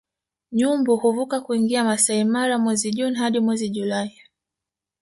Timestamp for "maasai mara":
1.83-2.57